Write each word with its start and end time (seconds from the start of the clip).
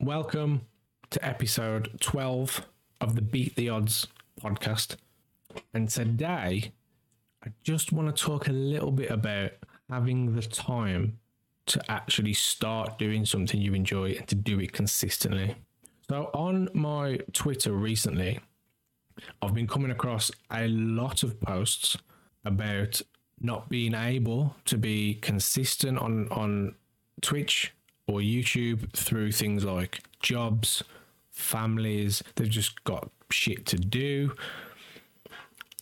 welcome 0.00 0.62
to 1.10 1.24
episode 1.26 1.90
12 2.00 2.64
of 3.00 3.16
the 3.16 3.22
Beat 3.22 3.56
the 3.56 3.68
Odds 3.68 4.06
podcast. 4.40 4.96
And 5.74 5.88
today, 5.88 6.72
I 7.44 7.48
just 7.64 7.92
want 7.92 8.14
to 8.14 8.22
talk 8.22 8.46
a 8.46 8.52
little 8.52 8.92
bit 8.92 9.10
about 9.10 9.52
having 9.90 10.34
the 10.34 10.42
time 10.42 11.18
to 11.66 11.90
actually 11.90 12.34
start 12.34 12.98
doing 12.98 13.24
something 13.24 13.60
you 13.60 13.74
enjoy 13.74 14.12
and 14.12 14.28
to 14.28 14.34
do 14.34 14.60
it 14.60 14.72
consistently. 14.72 15.56
So, 16.08 16.30
on 16.32 16.68
my 16.72 17.18
Twitter 17.32 17.72
recently, 17.72 18.40
I've 19.42 19.54
been 19.54 19.66
coming 19.66 19.90
across 19.90 20.30
a 20.52 20.68
lot 20.68 21.22
of 21.22 21.40
posts 21.40 21.96
about 22.44 23.02
not 23.40 23.68
being 23.68 23.94
able 23.94 24.54
to 24.66 24.78
be 24.78 25.14
consistent 25.14 25.98
on, 25.98 26.28
on 26.30 26.76
Twitch 27.20 27.72
or 28.08 28.20
YouTube 28.20 28.92
through 28.92 29.30
things 29.30 29.64
like 29.64 30.00
jobs, 30.20 30.82
families. 31.30 32.22
They've 32.34 32.48
just 32.48 32.82
got 32.84 33.10
shit 33.30 33.66
to 33.66 33.76
do. 33.76 34.34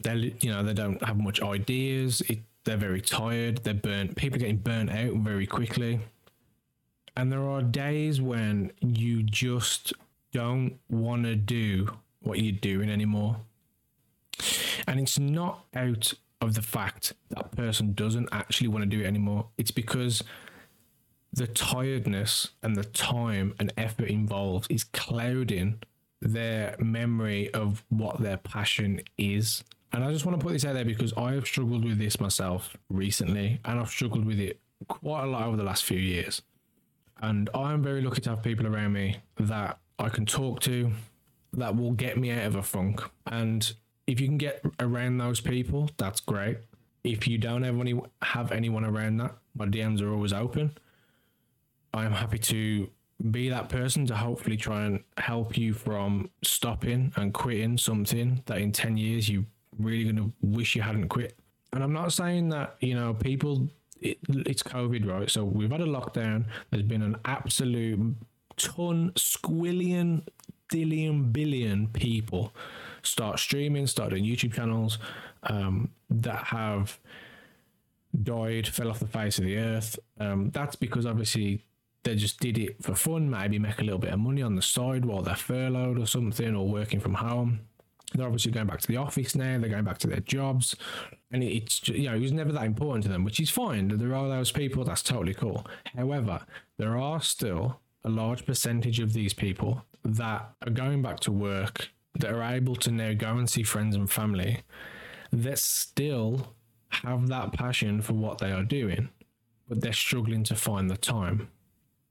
They, 0.02 0.34
you 0.40 0.52
know, 0.52 0.62
they 0.62 0.74
don't 0.74 1.02
have 1.02 1.16
much 1.16 1.40
ideas. 1.40 2.20
It, 2.28 2.40
they're 2.64 2.76
very 2.76 3.00
tired. 3.00 3.64
They're 3.64 3.72
burnt. 3.72 4.16
People 4.16 4.36
are 4.36 4.40
getting 4.40 4.58
burnt 4.58 4.90
out 4.90 5.14
very 5.14 5.46
quickly. 5.46 6.00
And 7.16 7.32
there 7.32 7.48
are 7.48 7.62
days 7.62 8.20
when 8.20 8.72
you 8.80 9.22
just 9.22 9.94
don't 10.32 10.78
want 10.90 11.24
to 11.24 11.34
do 11.34 11.96
what 12.20 12.40
you're 12.40 12.52
doing 12.52 12.90
anymore. 12.90 13.36
And 14.86 15.00
it's 15.00 15.18
not 15.18 15.64
out 15.74 16.12
of 16.42 16.54
the 16.54 16.62
fact 16.62 17.14
that 17.30 17.52
person 17.52 17.94
doesn't 17.94 18.28
actually 18.32 18.68
want 18.68 18.82
to 18.82 18.86
do 18.86 19.02
it 19.02 19.06
anymore. 19.06 19.46
It's 19.56 19.70
because 19.70 20.22
the 21.36 21.46
tiredness 21.46 22.50
and 22.62 22.76
the 22.76 22.84
time 22.84 23.54
and 23.58 23.72
effort 23.76 24.08
involved 24.08 24.70
is 24.70 24.84
clouding 24.84 25.82
their 26.20 26.74
memory 26.78 27.52
of 27.52 27.84
what 27.90 28.20
their 28.20 28.38
passion 28.38 29.02
is. 29.18 29.62
And 29.92 30.02
I 30.02 30.12
just 30.12 30.24
want 30.24 30.40
to 30.40 30.44
put 30.44 30.54
this 30.54 30.64
out 30.64 30.74
there 30.74 30.84
because 30.84 31.12
I 31.14 31.32
have 31.32 31.46
struggled 31.46 31.84
with 31.84 31.98
this 31.98 32.18
myself 32.18 32.76
recently 32.88 33.60
and 33.64 33.78
I've 33.78 33.90
struggled 33.90 34.24
with 34.24 34.40
it 34.40 34.58
quite 34.88 35.24
a 35.24 35.26
lot 35.26 35.46
over 35.46 35.56
the 35.56 35.62
last 35.62 35.84
few 35.84 35.98
years. 35.98 36.40
And 37.20 37.50
I'm 37.54 37.82
very 37.82 38.00
lucky 38.00 38.22
to 38.22 38.30
have 38.30 38.42
people 38.42 38.66
around 38.66 38.94
me 38.94 39.16
that 39.38 39.78
I 39.98 40.08
can 40.08 40.24
talk 40.26 40.60
to 40.60 40.90
that 41.52 41.76
will 41.76 41.92
get 41.92 42.18
me 42.18 42.30
out 42.30 42.46
of 42.46 42.56
a 42.56 42.62
funk. 42.62 43.02
And 43.26 43.72
if 44.06 44.20
you 44.20 44.26
can 44.26 44.38
get 44.38 44.62
around 44.80 45.18
those 45.18 45.40
people, 45.40 45.90
that's 45.98 46.20
great. 46.20 46.58
If 47.04 47.28
you 47.28 47.38
don't 47.38 47.62
have 47.62 47.78
any 47.78 48.00
have 48.22 48.52
anyone 48.52 48.84
around 48.84 49.18
that, 49.18 49.36
my 49.54 49.66
DMs 49.66 50.02
are 50.02 50.12
always 50.12 50.32
open. 50.32 50.76
I 51.96 52.04
am 52.04 52.12
happy 52.12 52.38
to 52.38 52.90
be 53.30 53.48
that 53.48 53.70
person 53.70 54.04
to 54.06 54.14
hopefully 54.14 54.58
try 54.58 54.84
and 54.84 55.02
help 55.16 55.56
you 55.56 55.72
from 55.72 56.28
stopping 56.42 57.10
and 57.16 57.32
quitting 57.32 57.78
something 57.78 58.42
that 58.44 58.58
in 58.58 58.70
10 58.70 58.98
years 58.98 59.30
you 59.30 59.46
really 59.78 60.04
going 60.04 60.16
to 60.16 60.32
wish 60.42 60.76
you 60.76 60.82
hadn't 60.82 61.08
quit. 61.08 61.38
And 61.72 61.82
I'm 61.82 61.94
not 61.94 62.12
saying 62.12 62.50
that, 62.50 62.76
you 62.80 62.94
know, 62.94 63.14
people, 63.14 63.68
it, 64.02 64.18
it's 64.28 64.62
COVID, 64.62 65.10
right? 65.10 65.30
So 65.30 65.44
we've 65.44 65.70
had 65.70 65.80
a 65.80 65.86
lockdown. 65.86 66.44
There's 66.70 66.82
been 66.82 67.00
an 67.00 67.16
absolute 67.24 68.14
ton, 68.58 69.12
squillion, 69.14 70.26
dillion, 70.70 71.32
billion 71.32 71.88
people 71.88 72.52
start 73.02 73.38
streaming, 73.38 73.86
start 73.86 74.10
doing 74.10 74.24
YouTube 74.24 74.52
channels 74.52 74.98
um, 75.44 75.90
that 76.10 76.44
have 76.44 76.98
died, 78.22 78.68
fell 78.68 78.90
off 78.90 78.98
the 78.98 79.06
face 79.06 79.38
of 79.38 79.44
the 79.44 79.56
earth. 79.56 79.98
Um, 80.20 80.50
that's 80.50 80.76
because 80.76 81.06
obviously 81.06 81.62
they 82.06 82.14
just 82.14 82.38
did 82.40 82.56
it 82.56 82.82
for 82.82 82.94
fun, 82.94 83.28
maybe 83.28 83.58
make 83.58 83.80
a 83.80 83.84
little 83.84 83.98
bit 83.98 84.12
of 84.12 84.20
money 84.20 84.40
on 84.40 84.54
the 84.54 84.62
side 84.62 85.04
while 85.04 85.22
they're 85.22 85.34
furloughed 85.34 85.98
or 85.98 86.06
something 86.06 86.54
or 86.54 86.68
working 86.68 87.00
from 87.00 87.14
home. 87.14 87.60
They're 88.14 88.26
obviously 88.26 88.52
going 88.52 88.68
back 88.68 88.80
to 88.80 88.86
the 88.86 88.96
office 88.96 89.34
now, 89.34 89.58
they're 89.58 89.68
going 89.68 89.84
back 89.84 89.98
to 89.98 90.06
their 90.06 90.20
jobs. 90.20 90.76
And 91.32 91.42
it's, 91.42 91.88
you 91.88 92.08
know, 92.08 92.14
it 92.14 92.20
was 92.20 92.30
never 92.30 92.52
that 92.52 92.64
important 92.64 93.02
to 93.04 93.08
them, 93.10 93.24
which 93.24 93.40
is 93.40 93.50
fine. 93.50 93.88
There 93.88 94.14
are 94.14 94.28
those 94.28 94.52
people, 94.52 94.84
that's 94.84 95.02
totally 95.02 95.34
cool. 95.34 95.66
However, 95.96 96.46
there 96.78 96.96
are 96.96 97.20
still 97.20 97.80
a 98.04 98.08
large 98.08 98.46
percentage 98.46 99.00
of 99.00 99.12
these 99.12 99.34
people 99.34 99.84
that 100.04 100.48
are 100.64 100.70
going 100.70 101.02
back 101.02 101.18
to 101.20 101.32
work, 101.32 101.88
that 102.14 102.32
are 102.32 102.54
able 102.54 102.76
to 102.76 102.92
now 102.92 103.14
go 103.14 103.36
and 103.36 103.50
see 103.50 103.64
friends 103.64 103.96
and 103.96 104.08
family, 104.08 104.62
that 105.32 105.58
still 105.58 106.54
have 106.90 107.26
that 107.26 107.52
passion 107.52 108.00
for 108.00 108.12
what 108.12 108.38
they 108.38 108.52
are 108.52 108.62
doing, 108.62 109.08
but 109.68 109.80
they're 109.80 109.92
struggling 109.92 110.44
to 110.44 110.54
find 110.54 110.88
the 110.88 110.96
time. 110.96 111.48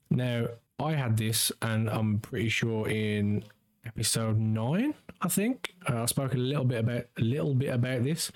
Now, 0.09 0.47
I 0.79 0.93
had 0.93 1.17
this, 1.17 1.51
and 1.61 1.89
I'm 1.89 2.19
pretty 2.19 2.49
sure 2.49 2.88
in 2.89 3.43
episode 3.85 4.38
nine, 4.38 4.93
I 5.21 5.27
think 5.27 5.73
uh, 5.89 6.03
I 6.03 6.05
spoke 6.05 6.33
a 6.33 6.38
little 6.38 6.66
bit 6.66 6.79
about 6.79 7.05
a 7.17 7.21
little 7.21 7.55
bit 7.55 7.73
about 7.73 8.03
this, 8.03 8.31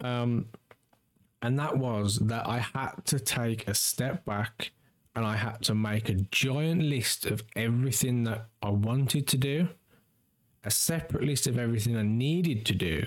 um, 0.00 0.46
and 1.40 1.58
that 1.58 1.76
was 1.76 2.18
that 2.18 2.46
I 2.48 2.58
had 2.58 3.04
to 3.06 3.18
take 3.18 3.66
a 3.66 3.74
step 3.74 4.24
back 4.24 4.70
and 5.14 5.26
I 5.26 5.36
had 5.36 5.62
to 5.62 5.74
make 5.74 6.08
a 6.08 6.14
giant 6.14 6.82
list 6.82 7.26
of 7.26 7.42
everything 7.54 8.24
that 8.24 8.46
I 8.62 8.70
wanted 8.70 9.26
to 9.28 9.36
do, 9.36 9.68
a 10.64 10.70
separate 10.70 11.24
list 11.24 11.46
of 11.46 11.58
everything 11.58 11.96
I 11.96 12.02
needed 12.02 12.64
to 12.66 12.74
do, 12.74 13.06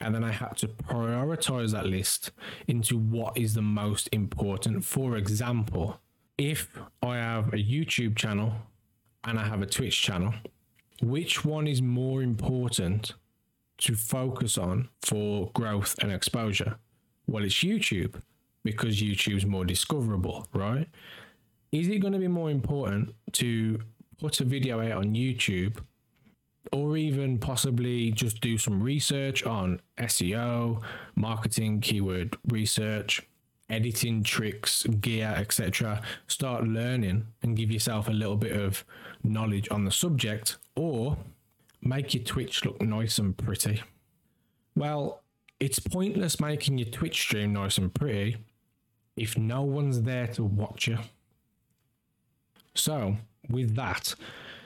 and 0.00 0.14
then 0.14 0.24
I 0.24 0.32
had 0.32 0.56
to 0.58 0.68
prioritize 0.68 1.72
that 1.72 1.86
list 1.86 2.32
into 2.66 2.98
what 2.98 3.38
is 3.38 3.54
the 3.54 3.62
most 3.62 4.08
important. 4.12 4.84
For 4.84 5.16
example, 5.16 6.00
if 6.38 6.78
I 7.02 7.16
have 7.16 7.48
a 7.48 7.56
YouTube 7.56 8.16
channel 8.16 8.52
and 9.24 9.38
I 9.38 9.46
have 9.46 9.60
a 9.60 9.66
Twitch 9.66 10.00
channel, 10.00 10.32
which 11.02 11.44
one 11.44 11.66
is 11.66 11.82
more 11.82 12.22
important 12.22 13.14
to 13.78 13.94
focus 13.94 14.56
on 14.56 14.88
for 15.02 15.50
growth 15.54 15.96
and 16.00 16.12
exposure? 16.12 16.78
Well, 17.26 17.44
it's 17.44 17.56
YouTube 17.56 18.22
because 18.64 19.00
YouTube's 19.00 19.44
more 19.44 19.64
discoverable, 19.64 20.46
right? 20.54 20.88
Is 21.72 21.88
it 21.88 21.98
going 21.98 22.14
to 22.14 22.18
be 22.18 22.28
more 22.28 22.50
important 22.50 23.14
to 23.32 23.80
put 24.18 24.40
a 24.40 24.44
video 24.44 24.80
out 24.80 24.92
on 24.92 25.14
YouTube 25.14 25.78
or 26.72 26.96
even 26.96 27.38
possibly 27.38 28.10
just 28.12 28.40
do 28.40 28.58
some 28.58 28.82
research 28.82 29.44
on 29.44 29.80
SEO, 29.98 30.82
marketing, 31.14 31.80
keyword 31.80 32.36
research, 32.48 33.27
editing 33.70 34.22
tricks, 34.22 34.84
gear, 34.84 35.34
etc. 35.36 36.02
Start 36.26 36.64
learning 36.64 37.26
and 37.42 37.56
give 37.56 37.70
yourself 37.70 38.08
a 38.08 38.12
little 38.12 38.36
bit 38.36 38.52
of 38.52 38.84
knowledge 39.22 39.68
on 39.70 39.84
the 39.84 39.90
subject, 39.90 40.56
or 40.74 41.16
make 41.82 42.14
your 42.14 42.24
Twitch 42.24 42.64
look 42.64 42.80
nice 42.80 43.18
and 43.18 43.36
pretty. 43.36 43.82
Well, 44.74 45.22
it's 45.60 45.78
pointless 45.78 46.40
making 46.40 46.78
your 46.78 46.88
Twitch 46.88 47.20
stream 47.20 47.52
nice 47.52 47.78
and 47.78 47.92
pretty 47.92 48.36
if 49.16 49.36
no 49.36 49.62
one's 49.62 50.02
there 50.02 50.28
to 50.28 50.44
watch 50.44 50.86
you. 50.86 50.98
So, 52.74 53.16
with 53.50 53.74
that, 53.74 54.14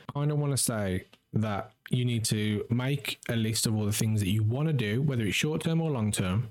I 0.09 0.13
kind 0.13 0.31
of 0.31 0.39
want 0.39 0.53
to 0.53 0.59
say 0.59 1.07
that 1.33 1.73
you 1.91 2.05
need 2.05 2.25
to 2.27 2.65
make 2.69 3.19
a 3.29 3.37
list 3.37 3.67
of 3.67 3.75
all 3.75 3.87
the 3.87 3.93
things 3.93 4.21
that 4.21 4.29
you 4.29 4.43
want 4.43 4.69
to 4.69 4.75
do, 4.75 5.01
whether 5.01 5.25
it's 5.25 5.35
short 5.35 5.63
term 5.63 5.81
or 5.81 5.91
long 5.91 6.13
term, 6.13 6.49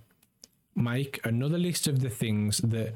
make 0.75 1.19
another 1.25 1.57
list 1.57 1.87
of 1.87 2.01
the 2.01 2.09
things 2.09 2.57
that 2.59 2.93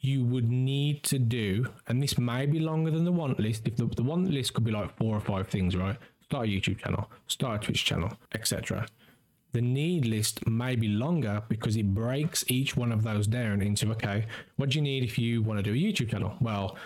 you 0.00 0.24
would 0.24 0.50
need 0.50 1.02
to 1.02 1.18
do, 1.18 1.66
and 1.88 2.02
this 2.02 2.18
may 2.18 2.46
be 2.46 2.60
longer 2.60 2.90
than 2.90 3.04
the 3.04 3.12
want 3.12 3.38
list. 3.40 3.66
If 3.66 3.76
the, 3.76 3.86
the 3.86 4.02
want 4.02 4.30
list 4.30 4.54
could 4.54 4.64
be 4.64 4.70
like 4.70 4.96
four 4.96 5.16
or 5.16 5.20
five 5.20 5.48
things, 5.48 5.74
right? 5.74 5.96
Start 6.24 6.46
a 6.46 6.48
YouTube 6.48 6.78
channel, 6.78 7.10
start 7.26 7.62
a 7.62 7.66
Twitch 7.66 7.84
channel, 7.84 8.12
etc. 8.34 8.86
The 9.52 9.62
need 9.62 10.04
list 10.04 10.46
may 10.46 10.76
be 10.76 10.88
longer 10.88 11.42
because 11.48 11.76
it 11.76 11.94
breaks 11.94 12.44
each 12.48 12.76
one 12.76 12.92
of 12.92 13.02
those 13.02 13.26
down 13.26 13.62
into 13.62 13.90
okay, 13.92 14.26
what 14.56 14.70
do 14.70 14.78
you 14.78 14.82
need 14.82 15.02
if 15.02 15.18
you 15.18 15.42
want 15.42 15.58
to 15.58 15.62
do 15.62 15.72
a 15.72 15.74
YouTube 15.74 16.10
channel? 16.10 16.36
Well, 16.40 16.76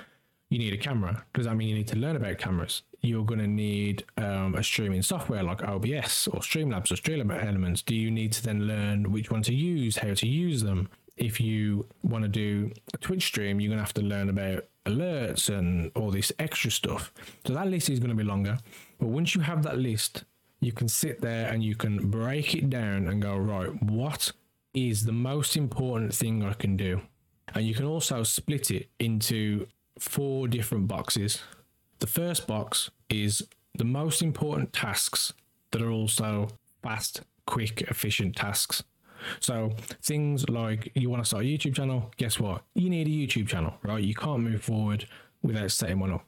you 0.53 0.59
need 0.59 0.75
a 0.75 0.77
camera. 0.77 1.25
Does 1.33 1.47
that 1.47 1.57
mean 1.57 1.69
you 1.69 1.75
need 1.75 1.89
to 1.89 1.97
learn 1.97 2.15
about 2.15 2.37
cameras? 2.37 2.83
You're 3.01 3.25
going 3.25 3.41
to 3.41 3.47
need 3.47 4.05
um, 4.19 4.55
a 4.55 4.63
streaming 4.63 5.01
software 5.01 5.43
like 5.43 5.63
OBS 5.63 6.29
or 6.29 6.41
Streamlabs 6.41 6.93
or 6.93 6.97
Stream 6.97 7.31
Elements. 7.31 7.81
Do 7.81 7.95
you 7.95 8.11
need 8.11 8.33
to 8.35 8.43
then 8.43 8.67
learn 8.69 9.13
which 9.13 9.31
one 9.31 9.43
to 9.45 9.55
use, 9.55 9.97
how 9.97 10.13
to 10.13 10.27
use 10.29 10.63
them? 10.63 10.91
If 11.17 11.41
you 11.41 11.87
want 12.03 12.25
to 12.25 12.29
do 12.29 12.71
a 12.93 12.99
Twitch 12.99 13.25
stream, 13.25 13.61
you're 13.61 13.71
going 13.71 13.79
to 13.79 13.85
have 13.85 13.95
to 13.95 14.03
learn 14.03 14.29
about 14.29 14.67
alerts 14.85 15.49
and 15.49 15.91
all 15.95 16.11
this 16.11 16.31
extra 16.39 16.71
stuff. 16.71 17.15
So 17.47 17.55
that 17.55 17.69
list 17.69 17.89
is 17.89 17.99
going 17.99 18.11
to 18.11 18.17
be 18.17 18.23
longer. 18.23 18.59
But 18.99 19.09
once 19.09 19.35
you 19.35 19.41
have 19.41 19.63
that 19.63 19.79
list, 19.79 20.25
you 20.61 20.73
can 20.73 20.87
sit 20.87 21.23
there 21.23 21.51
and 21.51 21.65
you 21.65 21.77
can 21.77 22.11
break 22.11 22.55
it 22.55 22.69
down 22.69 23.09
and 23.09 23.23
go, 23.23 23.39
right, 23.39 23.83
what 23.83 24.33
is 24.75 25.07
the 25.07 25.13
most 25.13 25.57
important 25.57 26.15
thing 26.15 26.45
I 26.45 26.53
can 26.53 26.77
do? 26.77 27.01
And 27.55 27.67
you 27.67 27.75
can 27.75 27.87
also 27.87 28.23
split 28.23 28.71
it 28.71 28.89
into 28.99 29.67
four 30.03 30.49
different 30.49 30.89
boxes. 30.89 31.43
The 32.01 32.07
first 32.07 32.47
box 32.47 32.91
is 33.09 33.47
the 33.79 33.85
most 33.85 34.21
important 34.21 34.73
tasks 34.73 35.33
that 35.71 35.81
are 35.81 35.91
also 35.91 36.49
fast, 36.83 37.23
quick, 37.47 37.83
efficient 37.83 38.35
tasks. 38.35 38.83
So 39.39 39.71
things 40.03 40.49
like 40.49 40.91
you 40.97 41.09
want 41.09 41.23
to 41.23 41.27
start 41.27 41.45
a 41.45 41.47
YouTube 41.47 41.77
channel, 41.77 42.11
guess 42.17 42.41
what? 42.41 42.63
You 42.75 42.91
need 42.91 43.07
a 43.07 43.11
YouTube 43.11 43.47
channel, 43.47 43.75
right? 43.85 44.03
You 44.03 44.15
can't 44.15 44.41
move 44.41 44.65
forward 44.65 45.07
without 45.43 45.71
setting 45.71 46.01
one 46.01 46.13
up. 46.13 46.27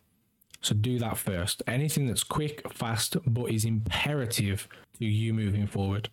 So 0.61 0.75
do 0.75 0.99
that 1.00 1.19
first. 1.19 1.62
Anything 1.67 2.06
that's 2.06 2.23
quick, 2.25 2.73
fast, 2.73 3.17
but 3.26 3.50
is 3.50 3.65
imperative 3.65 4.69
to 4.99 5.05
you 5.05 5.35
moving 5.35 5.67
forward. 5.67 6.09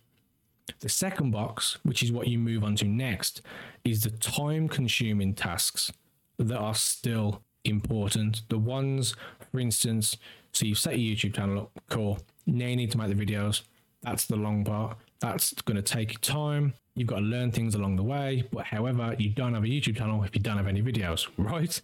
The 0.80 0.88
second 0.88 1.30
box, 1.30 1.78
which 1.84 2.02
is 2.02 2.10
what 2.10 2.26
you 2.26 2.40
move 2.40 2.64
on 2.64 2.74
to 2.76 2.84
next, 2.84 3.40
is 3.84 4.02
the 4.02 4.10
time 4.10 4.68
consuming 4.68 5.34
tasks 5.34 5.92
that 6.38 6.58
are 6.58 6.74
still 6.74 7.42
important. 7.64 8.42
The 8.48 8.58
ones, 8.58 9.14
for 9.50 9.60
instance, 9.60 10.16
so 10.52 10.66
you've 10.66 10.78
set 10.78 10.98
your 10.98 11.16
YouTube 11.16 11.34
channel 11.34 11.62
up, 11.62 11.82
cool. 11.88 12.18
Now 12.46 12.66
you 12.66 12.76
need 12.76 12.90
to 12.92 12.98
make 12.98 13.08
the 13.08 13.26
videos. 13.26 13.62
That's 14.02 14.26
the 14.26 14.36
long 14.36 14.64
part. 14.64 14.98
That's 15.20 15.52
going 15.62 15.76
to 15.76 15.82
take 15.82 16.20
time. 16.20 16.74
You've 16.94 17.08
got 17.08 17.16
to 17.16 17.22
learn 17.22 17.52
things 17.52 17.74
along 17.74 17.96
the 17.96 18.02
way. 18.02 18.44
But 18.52 18.66
however, 18.66 19.14
you 19.18 19.30
don't 19.30 19.54
have 19.54 19.64
a 19.64 19.68
YouTube 19.68 19.96
channel 19.96 20.22
if 20.24 20.34
you 20.34 20.40
don't 20.40 20.56
have 20.56 20.66
any 20.66 20.82
videos, 20.82 21.28
right? 21.38 21.80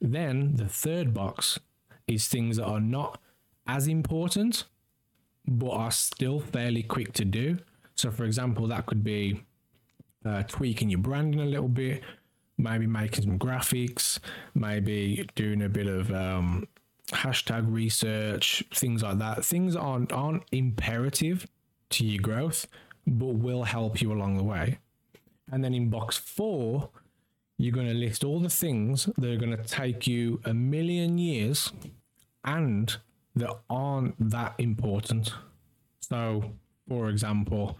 Then 0.00 0.56
the 0.56 0.68
third 0.68 1.12
box 1.12 1.58
is 2.06 2.28
things 2.28 2.56
that 2.56 2.64
are 2.64 2.80
not 2.80 3.20
as 3.66 3.86
important, 3.86 4.64
but 5.46 5.70
are 5.70 5.90
still 5.90 6.40
fairly 6.40 6.82
quick 6.82 7.12
to 7.14 7.24
do. 7.24 7.58
So, 7.96 8.10
for 8.10 8.24
example, 8.24 8.66
that 8.68 8.86
could 8.86 9.04
be 9.04 9.42
uh, 10.24 10.42
tweaking 10.44 10.90
your 10.90 11.00
branding 11.00 11.40
a 11.40 11.44
little 11.44 11.68
bit, 11.68 12.02
maybe 12.60 12.86
making 12.86 13.24
some 13.24 13.38
graphics, 13.38 14.18
maybe 14.54 15.28
doing 15.34 15.62
a 15.62 15.68
bit 15.68 15.86
of 15.86 16.12
um, 16.12 16.68
hashtag 17.08 17.64
research, 17.72 18.64
things 18.74 19.02
like 19.02 19.18
that. 19.18 19.44
Things 19.44 19.74
aren't 19.74 20.12
aren't 20.12 20.44
imperative 20.52 21.46
to 21.90 22.04
your 22.04 22.22
growth, 22.22 22.66
but 23.06 23.34
will 23.34 23.64
help 23.64 24.00
you 24.00 24.12
along 24.12 24.36
the 24.36 24.44
way. 24.44 24.78
And 25.50 25.64
then 25.64 25.74
in 25.74 25.90
box 25.90 26.16
four, 26.16 26.90
you're 27.58 27.72
going 27.72 27.88
to 27.88 27.94
list 27.94 28.24
all 28.24 28.40
the 28.40 28.50
things 28.50 29.08
that 29.18 29.30
are 29.30 29.36
going 29.36 29.56
to 29.56 29.62
take 29.64 30.06
you 30.06 30.40
a 30.44 30.54
million 30.54 31.18
years 31.18 31.72
and 32.44 32.96
that 33.34 33.54
aren't 33.68 34.30
that 34.30 34.54
important. 34.58 35.34
So, 36.00 36.52
for 36.88 37.08
example, 37.08 37.78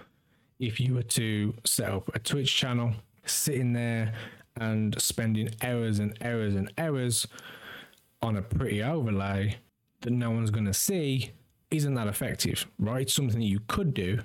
if 0.58 0.78
you 0.78 0.94
were 0.94 1.02
to 1.02 1.54
set 1.64 1.88
up 1.88 2.14
a 2.14 2.18
Twitch 2.18 2.54
channel, 2.54 2.92
sitting 3.24 3.72
there 3.72 4.12
and 4.60 5.00
spending 5.00 5.50
hours 5.62 5.98
and 5.98 6.16
hours 6.22 6.54
and 6.54 6.72
hours 6.78 7.26
on 8.22 8.36
a 8.36 8.42
pretty 8.42 8.82
overlay 8.82 9.56
that 10.02 10.10
no 10.10 10.30
one's 10.30 10.50
going 10.50 10.66
to 10.66 10.74
see 10.74 11.32
isn't 11.70 11.94
that 11.94 12.08
effective, 12.08 12.66
right? 12.78 13.02
It's 13.02 13.14
something 13.14 13.40
that 13.40 13.46
you 13.46 13.60
could 13.68 13.94
do, 13.94 14.20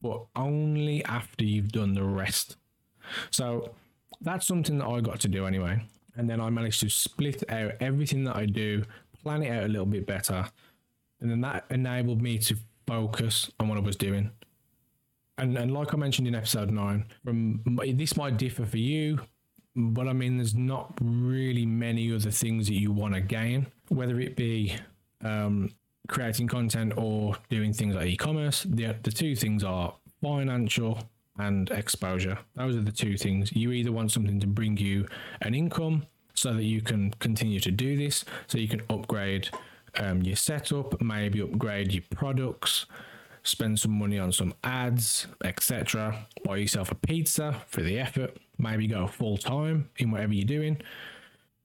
but 0.00 0.24
only 0.36 1.04
after 1.04 1.44
you've 1.44 1.72
done 1.72 1.92
the 1.92 2.04
rest. 2.04 2.56
So 3.30 3.74
that's 4.20 4.46
something 4.46 4.78
that 4.78 4.86
I 4.86 5.00
got 5.00 5.20
to 5.20 5.28
do 5.28 5.46
anyway. 5.46 5.82
And 6.16 6.28
then 6.28 6.40
I 6.40 6.50
managed 6.50 6.80
to 6.80 6.88
split 6.88 7.42
out 7.50 7.72
everything 7.80 8.24
that 8.24 8.36
I 8.36 8.46
do, 8.46 8.84
plan 9.22 9.42
it 9.42 9.50
out 9.50 9.64
a 9.64 9.68
little 9.68 9.86
bit 9.86 10.06
better. 10.06 10.46
And 11.20 11.30
then 11.30 11.40
that 11.40 11.64
enabled 11.70 12.22
me 12.22 12.38
to 12.38 12.56
focus 12.86 13.50
on 13.58 13.68
what 13.68 13.78
I 13.78 13.80
was 13.80 13.96
doing. 13.96 14.30
And, 15.38 15.56
and 15.56 15.72
like 15.72 15.94
I 15.94 15.96
mentioned 15.96 16.28
in 16.28 16.34
episode 16.34 16.70
nine, 16.70 17.06
from 17.24 17.62
this 17.94 18.16
might 18.16 18.36
differ 18.36 18.66
for 18.66 18.78
you, 18.78 19.18
but 19.74 20.08
I 20.08 20.12
mean, 20.12 20.36
there's 20.36 20.54
not 20.54 20.92
really 21.00 21.66
many 21.66 22.14
other 22.14 22.30
things 22.30 22.68
that 22.68 22.74
you 22.74 22.92
want 22.92 23.14
to 23.14 23.20
gain, 23.20 23.66
whether 23.88 24.20
it 24.20 24.36
be 24.36 24.74
um, 25.22 25.70
creating 26.08 26.48
content 26.48 26.94
or 26.96 27.36
doing 27.48 27.72
things 27.72 27.94
like 27.94 28.08
e-commerce. 28.08 28.64
The 28.68 28.96
the 29.02 29.10
two 29.10 29.34
things 29.34 29.64
are 29.64 29.94
financial 30.20 30.98
and 31.38 31.70
exposure. 31.70 32.38
Those 32.54 32.76
are 32.76 32.82
the 32.82 32.92
two 32.92 33.16
things. 33.16 33.52
You 33.52 33.72
either 33.72 33.92
want 33.92 34.12
something 34.12 34.40
to 34.40 34.46
bring 34.46 34.76
you 34.76 35.08
an 35.40 35.54
income 35.54 36.06
so 36.34 36.52
that 36.54 36.64
you 36.64 36.80
can 36.80 37.12
continue 37.18 37.60
to 37.60 37.70
do 37.70 37.96
this, 37.96 38.24
so 38.46 38.58
you 38.58 38.68
can 38.68 38.82
upgrade 38.90 39.48
um, 39.98 40.22
your 40.22 40.36
setup, 40.36 41.00
maybe 41.00 41.40
upgrade 41.40 41.92
your 41.92 42.04
products, 42.10 42.86
spend 43.42 43.78
some 43.78 43.92
money 43.92 44.18
on 44.18 44.32
some 44.32 44.54
ads, 44.62 45.26
etc. 45.44 46.26
Buy 46.44 46.58
yourself 46.58 46.90
a 46.90 46.94
pizza 46.94 47.62
for 47.66 47.82
the 47.82 47.98
effort, 47.98 48.36
maybe 48.58 48.86
go 48.86 49.06
full 49.06 49.36
time 49.36 49.90
in 49.98 50.10
whatever 50.10 50.32
you're 50.32 50.44
doing. 50.44 50.80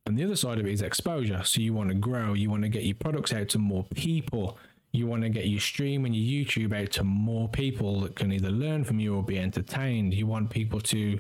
And 0.06 0.18
the 0.18 0.24
other 0.24 0.36
side 0.36 0.58
of 0.58 0.66
it 0.66 0.72
is 0.72 0.82
exposure. 0.82 1.44
So 1.44 1.62
you 1.62 1.74
want 1.74 1.90
to 1.90 1.96
grow, 1.96 2.34
you 2.34 2.50
want 2.50 2.64
to 2.64 2.70
get 2.70 2.84
your 2.84 2.96
products 2.96 3.34
out 3.34 3.50
to 3.50 3.60
more 3.60 3.86
people. 3.94 4.58
You 4.94 5.06
want 5.06 5.24
to 5.24 5.30
get 5.30 5.48
your 5.48 5.60
stream 5.60 6.06
and 6.06 6.16
your 6.16 6.46
YouTube 6.46 6.74
out 6.74 6.92
to 6.94 7.04
more 7.04 7.50
people 7.50 8.00
that 8.02 8.16
can 8.16 8.32
either 8.32 8.50
learn 8.50 8.84
from 8.86 9.00
you 9.00 9.16
or 9.16 9.22
be 9.22 9.38
entertained. 9.38 10.14
You 10.14 10.26
want 10.26 10.50
people 10.50 10.80
to 10.80 11.20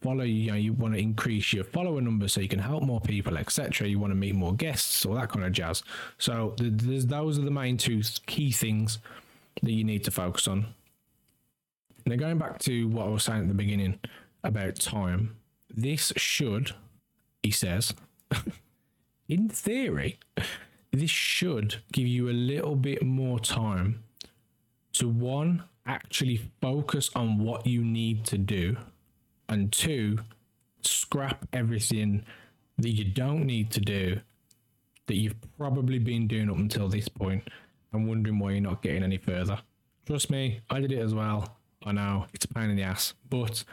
follow 0.00 0.24
you, 0.24 0.34
you 0.34 0.50
know, 0.50 0.56
you 0.56 0.72
want 0.72 0.94
to 0.94 1.00
increase 1.00 1.52
your 1.52 1.64
follower 1.64 2.00
numbers 2.00 2.32
so 2.32 2.40
you 2.40 2.48
can 2.48 2.58
help 2.58 2.82
more 2.82 3.00
people, 3.00 3.36
etc. 3.36 3.86
You 3.88 3.98
want 3.98 4.10
to 4.10 4.16
meet 4.16 4.34
more 4.34 4.54
guests, 4.54 5.04
all 5.06 5.14
that 5.14 5.28
kind 5.28 5.44
of 5.44 5.52
jazz. 5.52 5.82
So 6.18 6.54
those 6.58 7.38
are 7.38 7.42
the 7.42 7.50
main 7.50 7.76
two 7.76 8.02
key 8.26 8.52
things 8.52 8.98
that 9.62 9.72
you 9.72 9.84
need 9.84 10.04
to 10.04 10.10
focus 10.10 10.48
on. 10.48 10.66
Now, 12.06 12.16
going 12.16 12.38
back 12.38 12.58
to 12.60 12.88
what 12.88 13.06
I 13.06 13.10
was 13.10 13.24
saying 13.24 13.42
at 13.42 13.48
the 13.48 13.54
beginning 13.54 13.98
about 14.42 14.76
time, 14.76 15.36
this 15.74 16.12
should, 16.16 16.72
he 17.42 17.50
says, 17.50 17.94
in 19.28 19.48
theory, 19.48 20.18
this 20.92 21.10
should 21.10 21.76
give 21.92 22.06
you 22.06 22.28
a 22.28 22.32
little 22.32 22.76
bit 22.76 23.02
more 23.02 23.40
time 23.40 24.04
to 24.94 25.08
one, 25.08 25.64
actually 25.86 26.40
focus 26.60 27.10
on 27.14 27.38
what 27.38 27.66
you 27.66 27.82
need 27.82 28.24
to 28.26 28.38
do, 28.38 28.76
and 29.48 29.72
two, 29.72 30.18
scrap 30.82 31.46
everything 31.52 32.24
that 32.78 32.90
you 32.90 33.04
don't 33.04 33.44
need 33.46 33.70
to 33.70 33.80
do 33.80 34.20
that 35.06 35.16
you've 35.16 35.36
probably 35.58 35.98
been 35.98 36.26
doing 36.26 36.50
up 36.50 36.56
until 36.56 36.88
this 36.88 37.08
point 37.08 37.48
and 37.94 38.08
wondering 38.08 38.38
why 38.38 38.52
you're 38.52 38.60
not 38.60 38.82
getting 38.82 39.02
any 39.02 39.18
further. 39.18 39.60
Trust 40.06 40.30
me, 40.30 40.60
I 40.68 40.80
did 40.80 40.92
it 40.92 40.98
as 40.98 41.14
well. 41.14 41.56
I 41.84 41.92
know 41.92 42.26
it's 42.32 42.44
a 42.44 42.48
pain 42.48 42.70
in 42.70 42.76
the 42.76 42.82
ass, 42.82 43.14
but 43.28 43.64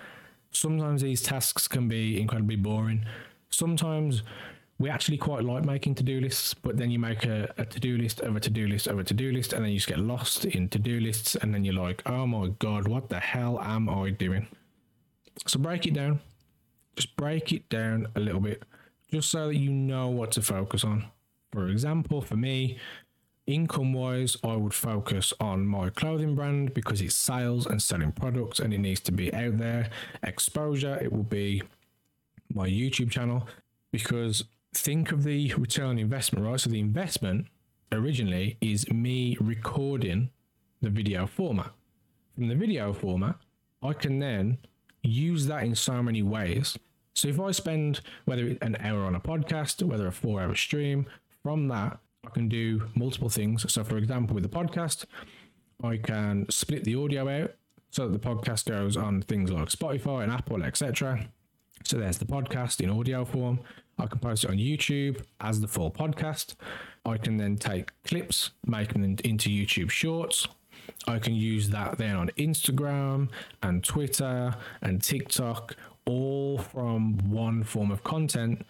sometimes 0.51 1.01
these 1.01 1.21
tasks 1.21 1.68
can 1.68 1.88
be 1.88 2.19
incredibly 2.19 2.56
boring. 2.56 3.06
Sometimes 3.50 4.23
we 4.79 4.89
actually 4.89 5.18
quite 5.18 5.44
like 5.44 5.63
making 5.63 5.95
to-do 5.95 6.19
lists, 6.19 6.53
but 6.53 6.77
then 6.77 6.89
you 6.89 7.00
make 7.00 7.25
a, 7.25 7.53
a 7.57 7.65
to-do 7.65 7.97
list 7.97 8.19
of 8.21 8.35
a 8.35 8.39
to-do 8.39 8.68
list 8.68 8.88
of 8.88 8.97
a 8.97 9.03
to-do 9.03 9.31
list, 9.31 9.53
and 9.53 9.63
then 9.63 9.71
you 9.71 9.77
just 9.77 9.88
get 9.88 10.00
lost 10.00 10.45
in 10.45 10.69
to-do 10.69 11.00
lists, 11.00 11.35
and 11.35 11.53
then 11.53 11.63
you're 11.63 11.75
like, 11.75 12.01
oh 12.06 12.25
my 12.25 12.47
god, 12.59 12.88
what 12.88 13.09
the 13.09 13.19
hell 13.19 13.59
am 13.62 13.88
I 13.89 14.09
doing? 14.09 14.47
So 15.47 15.59
break 15.59 15.85
it 15.85 15.94
down. 15.94 16.19
Just 16.95 17.15
break 17.15 17.53
it 17.53 17.69
down 17.69 18.07
a 18.15 18.19
little 18.19 18.41
bit, 18.41 18.63
just 19.12 19.29
so 19.29 19.47
that 19.47 19.56
you 19.56 19.71
know 19.71 20.09
what 20.09 20.31
to 20.31 20.41
focus 20.41 20.83
on. 20.83 21.06
For 21.53 21.67
example, 21.69 22.21
for 22.21 22.35
me, 22.35 22.77
income 23.47 23.93
wise, 23.93 24.38
I 24.43 24.55
would 24.55 24.74
focus 24.74 25.33
on 25.39 25.65
my 25.65 25.89
clothing 25.89 26.36
brand 26.36 26.74
because 26.74 27.01
it's 27.01 27.15
sales 27.15 27.65
and 27.65 27.81
selling 27.81 28.12
products 28.12 28.60
and 28.60 28.74
it 28.74 28.79
needs 28.79 29.00
to 29.01 29.12
be 29.12 29.33
out 29.33 29.57
there. 29.57 29.89
Exposure, 30.24 31.00
it 31.01 31.12
will 31.12 31.24
be 31.24 31.63
my 32.53 32.67
YouTube 32.67 33.12
channel 33.12 33.48
because 33.91 34.45
think 34.74 35.12
of 35.12 35.24
the 35.24 35.53
return 35.55 35.88
on 35.88 36.00
investment, 36.00 36.45
right? 36.45 36.60
So 36.60 36.69
the 36.69 36.79
investment 36.79 37.48
originally 37.91 38.57
is 38.62 38.89
me 38.89 39.38
recording 39.39 40.29
the 40.81 40.89
video 40.89 41.27
format. 41.27 41.71
From 42.36 42.48
the 42.48 42.55
video 42.55 42.93
format, 42.93 43.36
I 43.83 43.93
can 43.93 44.19
then 44.19 44.57
use 45.03 45.48
that 45.48 45.63
in 45.63 45.75
so 45.75 46.01
many 46.01 46.21
ways. 46.21 46.77
So 47.13 47.27
if 47.27 47.39
I 47.39 47.51
spend 47.51 48.01
whether 48.25 48.55
an 48.62 48.77
hour 48.79 49.03
on 49.03 49.15
a 49.15 49.19
podcast, 49.19 49.83
whether 49.83 50.07
a 50.07 50.12
four 50.12 50.41
hour 50.41 50.55
stream, 50.55 51.07
from 51.43 51.67
that, 51.67 52.00
I 52.25 52.30
can 52.30 52.48
do 52.48 52.88
multiple 52.96 53.30
things. 53.30 53.72
So, 53.72 53.84
for 53.84 53.98
example, 53.98 54.36
with 54.36 54.44
the 54.44 54.50
podcast, 54.50 55.06
I 55.84 55.98
can 55.98 56.46
split 56.50 56.84
the 56.84 56.96
audio 56.96 57.28
out 57.28 57.54
so 57.90 58.08
that 58.08 58.22
the 58.22 58.28
podcast 58.28 58.70
goes 58.70 58.96
on 58.96 59.22
things 59.24 59.51
like 59.51 59.70
Spotify 59.70 60.24
and 60.24 60.32
Apple, 60.32 60.63
etc. 60.63 61.28
So 61.84 61.98
there's 61.98 62.20
the 62.20 62.25
podcast 62.25 62.80
in 62.80 62.90
audio 62.90 63.25
form. 63.25 63.60
I 63.98 64.06
can 64.06 64.20
post 64.20 64.44
it 64.44 64.50
on 64.50 64.58
YouTube 64.58 65.24
as 65.40 65.62
the 65.62 65.68
full 65.68 65.92
podcast. 65.92 66.56
I 67.06 67.18
can 67.18 67.38
then 67.38 67.58
take 67.58 67.92
clips, 68.04 68.51
make 68.66 68.94
them 68.94 69.04
into 69.04 69.50
YouTube 69.50 69.90
shorts. 69.90 70.48
I 71.08 71.20
can 71.20 71.34
use 71.34 71.70
that 71.70 71.98
then 71.98 72.16
on 72.16 72.30
Instagram 72.38 73.30
and 73.63 73.84
Twitter 73.84 74.56
and 74.82 75.01
TikTok, 75.01 75.75
all 76.06 76.60
from 76.60 77.18
one 77.30 77.63
form 77.63 77.92
of 77.92 78.04
content 78.04 78.66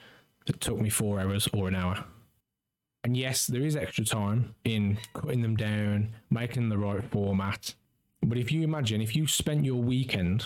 that 0.45 0.61
took 0.61 0.79
me 0.79 0.89
four 0.89 1.19
hours 1.19 1.47
or 1.53 1.67
an 1.67 1.75
hour. 1.75 2.05
And 3.03 3.17
yes, 3.17 3.47
there 3.47 3.61
is 3.61 3.75
extra 3.75 4.05
time 4.05 4.53
in 4.63 4.97
cutting 5.13 5.41
them 5.41 5.55
down, 5.55 6.09
making 6.29 6.69
the 6.69 6.77
right 6.77 7.03
format. 7.11 7.73
But 8.21 8.37
if 8.37 8.51
you 8.51 8.61
imagine, 8.61 9.01
if 9.01 9.15
you 9.15 9.25
spent 9.25 9.65
your 9.65 9.81
weekend, 9.81 10.45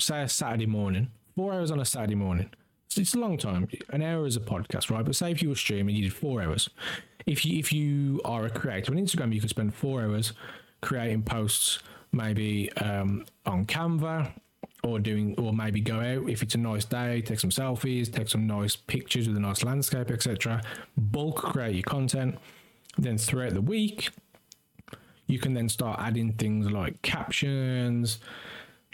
say 0.00 0.22
a 0.22 0.28
Saturday 0.28 0.66
morning, 0.66 1.10
four 1.36 1.52
hours 1.52 1.70
on 1.70 1.78
a 1.78 1.84
Saturday 1.84 2.16
morning, 2.16 2.50
it's 2.96 3.14
a 3.14 3.18
long 3.18 3.38
time. 3.38 3.68
An 3.90 4.02
hour 4.02 4.26
is 4.26 4.36
a 4.36 4.40
podcast, 4.40 4.90
right? 4.90 5.04
But 5.04 5.14
say 5.14 5.30
if 5.30 5.40
you 5.40 5.50
were 5.50 5.54
streaming, 5.54 5.94
you 5.94 6.02
did 6.02 6.12
four 6.12 6.42
hours. 6.42 6.68
If 7.26 7.44
you 7.46 7.58
if 7.58 7.72
you 7.72 8.20
are 8.24 8.46
a 8.46 8.50
creator 8.50 8.92
on 8.92 8.98
Instagram, 8.98 9.32
you 9.32 9.40
could 9.40 9.50
spend 9.50 9.74
four 9.74 10.02
hours 10.02 10.32
creating 10.80 11.22
posts, 11.22 11.78
maybe 12.12 12.72
um, 12.72 13.24
on 13.46 13.66
Canva 13.66 14.32
or 14.88 14.98
doing 14.98 15.34
or 15.38 15.52
maybe 15.52 15.80
go 15.80 16.00
out. 16.00 16.28
If 16.28 16.42
it's 16.42 16.54
a 16.54 16.58
nice 16.58 16.84
day 16.84 17.20
take 17.20 17.40
some 17.40 17.50
selfies 17.50 18.12
take 18.12 18.28
some 18.28 18.46
nice 18.46 18.76
pictures 18.76 19.28
with 19.28 19.36
a 19.36 19.40
nice 19.40 19.62
landscape 19.62 20.10
etc 20.10 20.62
bulk 20.96 21.36
create 21.36 21.74
your 21.74 21.82
content. 21.82 22.38
Then 22.96 23.18
throughout 23.18 23.54
the 23.54 23.60
week 23.60 24.10
you 25.26 25.38
can 25.38 25.54
then 25.54 25.68
start 25.68 26.00
adding 26.00 26.32
things 26.32 26.70
like 26.70 27.02
captions 27.02 28.18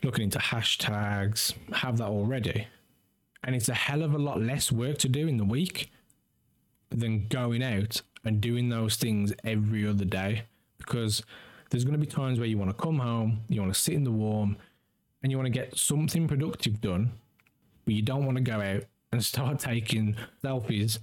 looking 0.02 0.24
into 0.24 0.38
hashtags 0.38 1.54
have 1.72 1.98
that 1.98 2.08
already 2.08 2.66
and 3.42 3.54
it's 3.54 3.68
a 3.68 3.74
hell 3.74 4.02
of 4.02 4.14
a 4.14 4.18
lot 4.18 4.40
less 4.40 4.72
work 4.72 4.98
to 4.98 5.08
do 5.08 5.28
in 5.28 5.36
the 5.36 5.44
week 5.44 5.90
than 6.90 7.28
going 7.28 7.62
out 7.62 8.02
and 8.24 8.40
doing 8.40 8.70
those 8.70 8.96
things 8.96 9.32
every 9.44 9.86
other 9.86 10.04
day. 10.04 10.44
Because 10.78 11.22
there's 11.70 11.84
going 11.84 11.98
to 11.98 12.04
be 12.04 12.06
times 12.06 12.38
where 12.38 12.48
you 12.48 12.56
want 12.58 12.70
to 12.70 12.82
come 12.82 12.98
home 12.98 13.40
you 13.48 13.60
want 13.60 13.72
to 13.72 13.80
sit 13.80 13.94
in 13.94 14.04
the 14.04 14.10
warm 14.10 14.56
and 15.24 15.30
you 15.30 15.38
want 15.38 15.46
to 15.46 15.50
get 15.50 15.76
something 15.76 16.28
productive 16.28 16.82
done, 16.82 17.10
but 17.86 17.94
you 17.94 18.02
don't 18.02 18.26
want 18.26 18.36
to 18.36 18.44
go 18.44 18.60
out 18.60 18.84
and 19.10 19.24
start 19.24 19.58
taking 19.58 20.16
selfies 20.44 20.98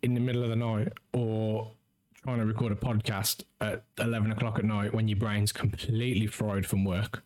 in 0.00 0.14
the 0.14 0.20
middle 0.20 0.44
of 0.44 0.48
the 0.48 0.56
night 0.56 0.92
or 1.12 1.72
trying 2.22 2.38
to 2.38 2.46
record 2.46 2.70
a 2.70 2.76
podcast 2.76 3.42
at 3.60 3.82
11 3.98 4.30
o'clock 4.30 4.60
at 4.60 4.64
night 4.64 4.94
when 4.94 5.08
your 5.08 5.18
brain's 5.18 5.50
completely 5.50 6.28
fried 6.28 6.64
from 6.64 6.84
work. 6.84 7.24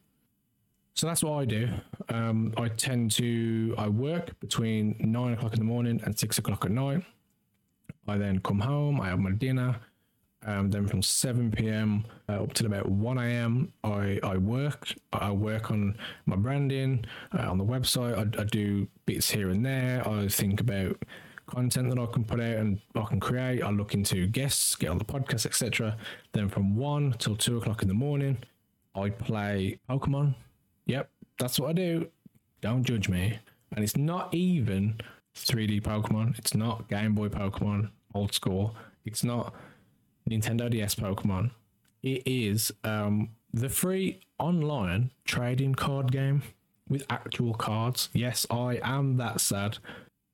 So 0.95 1.07
that's 1.07 1.23
what 1.23 1.35
I 1.35 1.45
do. 1.45 1.69
Um, 2.09 2.55
I 2.57 2.69
tend 2.69 3.11
to 3.13 3.75
I 3.77 3.89
work 3.89 4.41
between 4.41 4.97
nine 4.99 5.35
o'clock 5.35 5.53
in 5.53 5.59
the 5.59 5.67
morning 5.67 6.01
and 6.03 6.19
six 6.19 6.39
o'clock 6.39 6.65
at 6.65 6.71
night. 6.71 7.05
I 8.09 8.17
then 8.17 8.41
come 8.41 8.61
home. 8.61 9.03
I 9.03 9.09
have 9.11 9.21
my 9.21 9.33
dinner. 9.33 9.77
Um, 10.47 10.71
then 10.71 10.87
from 10.87 11.03
7 11.03 11.51
p.m. 11.51 12.05
Uh, 12.29 12.45
up 12.45 12.55
till 12.55 12.67
about 12.67 12.89
1 12.89 13.19
a.m. 13.19 13.73
I, 13.83 14.21
I 14.23 14.37
work. 14.37 14.89
I 15.13 15.33
work 15.33 15.71
on 15.71 15.97
my 16.27 16.37
branding 16.37 17.05
uh, 17.37 17.51
on 17.51 17.59
the 17.59 17.65
website. 17.65 18.17
I, 18.17 18.41
I, 18.41 18.45
do 18.45 18.87
bits 19.05 19.31
here 19.31 19.51
and 19.51 19.67
there. 19.67 20.07
I 20.09 20.29
think 20.29 20.61
about 20.61 21.03
content 21.49 21.91
that 21.91 21.99
I 21.99 22.07
can 22.07 22.25
put 22.25 22.41
out 22.41 22.57
and 22.57 22.81
I 22.95 23.05
can 23.05 23.19
create. 23.19 23.63
I 23.63 23.71
look 23.71 23.95
into 23.95 24.27
guests, 24.29 24.77
get 24.77 24.91
on 24.91 24.99
the 24.99 25.05
podcast, 25.05 25.45
etc. 25.45 25.97
Then 26.33 26.49
from 26.49 26.77
1 26.77 27.17
till 27.19 27.37
2 27.37 27.59
o'clock 27.59 27.83
in 27.83 27.89
the 27.89 27.95
morning, 27.95 28.39
I 28.95 29.11
play 29.11 29.81
Pokemon. 29.91 30.35
Yep, 30.87 31.11
that's 31.39 31.59
what 31.59 31.71
I 31.71 31.73
do. 31.73 32.09
Don't 32.61 32.85
judge 32.85 33.09
me. 33.09 33.39
And 33.73 33.85
it's 33.85 33.97
not 33.97 34.33
even 34.33 35.01
3D 35.35 35.83
Pokemon. 35.83 36.39
It's 36.39 36.55
not 36.55 36.89
Game 36.89 37.15
Boy 37.15 37.29
Pokemon, 37.29 37.91
old 38.15 38.33
school. 38.33 38.75
It's 39.05 39.25
not 39.25 39.55
Nintendo 40.29 40.71
DS 40.71 40.95
Pokemon. 40.95 41.51
It 42.03 42.23
is 42.27 42.71
um, 42.85 43.31
the 43.53 43.69
free 43.69 44.21
online 44.39 45.11
trading 45.25 45.75
card 45.75 46.13
game 46.13 46.43
with 46.89 47.05
actual 47.11 47.55
cards. 47.55 48.09
Yes, 48.13 48.47
I 48.51 48.81
am 48.83 49.17
that 49.17 49.41
sad, 49.41 49.79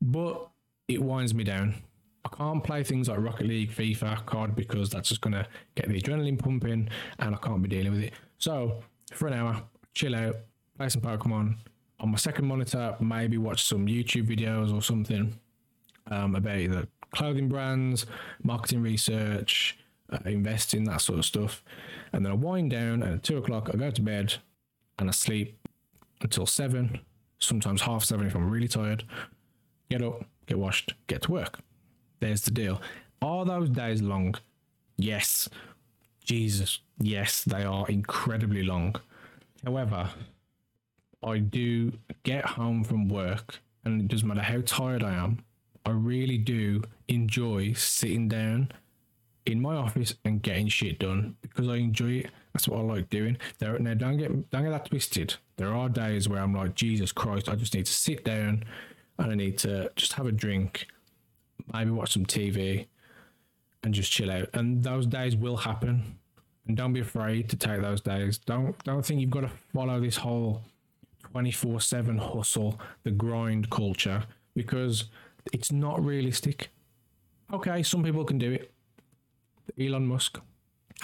but 0.00 0.48
it 0.88 1.02
winds 1.02 1.34
me 1.34 1.44
down. 1.44 1.76
I 2.24 2.28
can't 2.34 2.64
play 2.64 2.82
things 2.82 3.08
like 3.08 3.18
Rocket 3.20 3.46
League, 3.46 3.70
FIFA 3.70 4.24
card 4.26 4.56
because 4.56 4.90
that's 4.90 5.08
just 5.08 5.20
gonna 5.20 5.46
get 5.74 5.88
the 5.88 6.00
adrenaline 6.00 6.38
pumping, 6.38 6.88
and 7.18 7.34
I 7.34 7.38
can't 7.38 7.62
be 7.62 7.68
dealing 7.68 7.92
with 7.92 8.02
it. 8.02 8.14
So 8.38 8.82
for 9.12 9.28
an 9.28 9.34
hour, 9.34 9.62
chill 9.94 10.14
out, 10.14 10.36
play 10.76 10.88
some 10.88 11.02
Pokemon 11.02 11.56
on 12.00 12.10
my 12.10 12.16
second 12.16 12.46
monitor. 12.46 12.96
Maybe 13.00 13.38
watch 13.38 13.64
some 13.64 13.86
YouTube 13.86 14.26
videos 14.26 14.74
or 14.74 14.82
something 14.82 15.38
um, 16.10 16.34
about 16.34 16.56
the 16.56 16.88
clothing 17.14 17.48
brands, 17.48 18.06
marketing 18.42 18.82
research, 18.82 19.78
uh, 20.10 20.18
invest 20.24 20.74
in 20.74 20.84
that 20.84 21.00
sort 21.00 21.18
of 21.18 21.24
stuff. 21.24 21.62
And 22.12 22.24
then 22.24 22.32
I 22.32 22.36
wind 22.36 22.70
down, 22.70 23.02
and 23.02 23.14
at 23.14 23.22
two 23.22 23.38
o'clock, 23.38 23.70
I 23.72 23.76
go 23.76 23.90
to 23.90 24.02
bed 24.02 24.34
and 24.98 25.08
I 25.08 25.12
sleep 25.12 25.58
until 26.20 26.46
seven, 26.46 27.00
sometimes 27.38 27.82
half 27.82 28.04
seven 28.04 28.26
if 28.26 28.34
I'm 28.34 28.50
really 28.50 28.68
tired. 28.68 29.04
Get 29.90 30.02
up, 30.02 30.24
get 30.46 30.58
washed, 30.58 30.94
get 31.06 31.22
to 31.22 31.32
work. 31.32 31.60
There's 32.20 32.42
the 32.42 32.50
deal. 32.50 32.80
Are 33.20 33.44
those 33.44 33.70
days 33.70 34.02
long? 34.02 34.34
Yes. 34.96 35.48
Jesus, 36.24 36.78
yes, 36.98 37.44
they 37.44 37.64
are 37.64 37.86
incredibly 37.88 38.62
long. 38.62 38.96
However, 39.64 40.10
I 41.22 41.38
do 41.38 41.92
get 42.22 42.44
home 42.44 42.82
from 42.82 43.08
work, 43.08 43.60
and 43.84 44.00
it 44.00 44.08
doesn't 44.08 44.26
matter 44.26 44.40
how 44.40 44.62
tired 44.64 45.02
I 45.02 45.14
am, 45.14 45.44
I 45.84 45.90
really 45.90 46.38
do 46.38 46.82
enjoy 47.08 47.74
sitting 47.74 48.28
down 48.28 48.72
in 49.46 49.60
my 49.60 49.74
office 49.86 50.14
and 50.24 50.42
getting 50.42 50.68
shit 50.68 50.98
done 50.98 51.36
because 51.42 51.68
I 51.68 51.76
enjoy 51.76 52.12
it. 52.12 52.30
That's 52.52 52.68
what 52.68 52.80
I 52.80 52.82
like 52.82 53.10
doing. 53.10 53.36
There 53.58 53.78
now 53.78 53.94
don't 53.94 54.16
get 54.16 54.50
don't 54.50 54.64
get 54.64 54.70
that 54.70 54.86
twisted. 54.86 55.34
There 55.56 55.74
are 55.74 55.88
days 55.88 56.28
where 56.28 56.40
I'm 56.40 56.54
like, 56.54 56.74
Jesus 56.74 57.12
Christ, 57.12 57.48
I 57.48 57.54
just 57.54 57.74
need 57.74 57.86
to 57.86 57.92
sit 57.92 58.24
down 58.24 58.64
and 59.18 59.32
I 59.32 59.34
need 59.34 59.58
to 59.58 59.90
just 59.96 60.14
have 60.14 60.26
a 60.26 60.32
drink, 60.32 60.86
maybe 61.72 61.90
watch 61.90 62.12
some 62.12 62.26
TV 62.26 62.86
and 63.82 63.94
just 63.94 64.10
chill 64.10 64.30
out. 64.30 64.48
And 64.54 64.82
those 64.82 65.06
days 65.06 65.36
will 65.36 65.56
happen. 65.56 66.18
And 66.66 66.76
don't 66.76 66.92
be 66.92 67.00
afraid 67.00 67.50
to 67.50 67.56
take 67.56 67.82
those 67.82 68.00
days. 68.00 68.38
Don't 68.38 68.82
don't 68.84 69.04
think 69.04 69.20
you've 69.20 69.30
got 69.30 69.42
to 69.42 69.50
follow 69.72 70.00
this 70.00 70.16
whole 70.16 70.62
24/7 71.34 72.18
hustle, 72.18 72.80
the 73.02 73.10
grind 73.10 73.68
culture 73.70 74.24
because 74.54 75.04
it's 75.52 75.72
not 75.72 76.02
realistic. 76.04 76.68
Okay, 77.52 77.82
some 77.82 78.02
people 78.02 78.24
can 78.24 78.38
do 78.38 78.52
it 78.52 78.73
Elon 79.78 80.06
Musk, 80.06 80.40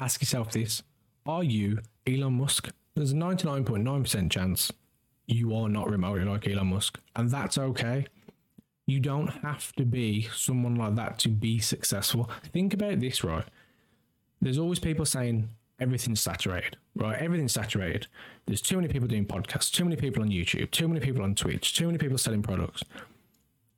ask 0.00 0.20
yourself 0.20 0.52
this 0.52 0.82
Are 1.26 1.44
you 1.44 1.80
Elon 2.06 2.34
Musk? 2.34 2.70
There's 2.94 3.12
a 3.12 3.16
99.9% 3.16 4.30
chance 4.30 4.72
you 5.26 5.54
are 5.54 5.68
not 5.68 5.88
remotely 5.88 6.24
like 6.24 6.48
Elon 6.48 6.68
Musk, 6.68 6.98
and 7.14 7.30
that's 7.30 7.56
okay. 7.56 8.06
You 8.86 8.98
don't 8.98 9.28
have 9.28 9.72
to 9.76 9.84
be 9.84 10.28
someone 10.34 10.74
like 10.74 10.96
that 10.96 11.18
to 11.20 11.28
be 11.28 11.60
successful. 11.60 12.28
Think 12.52 12.74
about 12.74 12.98
this, 13.00 13.22
right? 13.22 13.44
There's 14.40 14.58
always 14.58 14.80
people 14.80 15.04
saying 15.04 15.50
everything's 15.78 16.20
saturated, 16.20 16.76
right? 16.96 17.16
Everything's 17.20 17.52
saturated. 17.52 18.08
There's 18.46 18.60
too 18.60 18.76
many 18.76 18.88
people 18.88 19.06
doing 19.06 19.26
podcasts, 19.26 19.70
too 19.70 19.84
many 19.84 19.96
people 19.96 20.22
on 20.22 20.30
YouTube, 20.30 20.70
too 20.72 20.88
many 20.88 21.00
people 21.00 21.22
on 21.22 21.34
Twitch, 21.34 21.74
too 21.74 21.86
many 21.86 21.98
people 21.98 22.18
selling 22.18 22.42
products. 22.42 22.82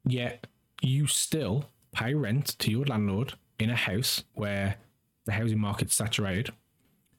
Yet 0.05 0.47
you 0.81 1.07
still 1.07 1.67
pay 1.93 2.15
rent 2.15 2.59
to 2.61 2.71
your 2.71 2.87
landlord 2.87 3.35
in 3.63 3.71
a 3.71 3.77
house 3.77 4.25
where 4.35 4.77
the 5.25 5.33
housing 5.33 5.59
market's 5.59 5.95
saturated, 5.95 6.53